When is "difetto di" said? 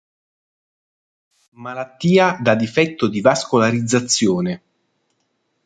2.55-3.21